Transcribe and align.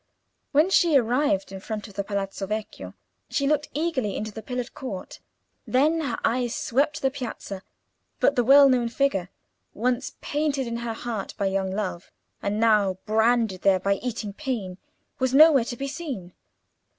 When 0.51 0.71
she 0.71 0.97
arrived 0.97 1.51
in 1.51 1.59
front 1.59 1.87
of 1.87 1.93
the 1.93 2.03
Palazzo 2.03 2.47
Vecchio, 2.47 2.95
she 3.29 3.45
looked 3.45 3.69
eagerly 3.75 4.17
into 4.17 4.31
the 4.31 4.41
pillared 4.41 4.73
court; 4.73 5.19
then 5.67 5.99
her 6.01 6.17
eyes 6.25 6.55
swept 6.55 7.03
the 7.03 7.11
Piazza; 7.11 7.61
but 8.19 8.35
the 8.35 8.43
well 8.43 8.67
known 8.67 8.89
figure, 8.89 9.29
once 9.75 10.15
painted 10.19 10.65
in 10.65 10.77
her 10.77 10.93
heart 10.93 11.35
by 11.37 11.45
young 11.45 11.69
love, 11.69 12.11
and 12.41 12.59
now 12.59 12.97
branded 13.05 13.61
there 13.61 13.79
by 13.79 13.97
eating 13.97 14.33
pain, 14.33 14.79
was 15.19 15.35
nowhere 15.35 15.65
to 15.65 15.77
be 15.77 15.87
seen. 15.87 16.33